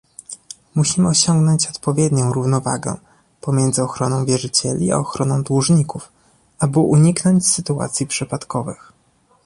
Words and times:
Musimy 0.75 1.07
osiągnąć 1.09 1.67
odpowiednią 1.69 2.33
równowagę 2.33 2.95
pomiędzy 3.41 3.83
ochroną 3.83 4.25
wierzycieli 4.25 4.91
a 4.91 4.97
ochroną 4.97 5.43
dłużników, 5.43 6.09
aby 6.59 6.79
uniknąć 6.79 7.47
sytuacji 7.47 8.07
przypadkowych 8.07 8.93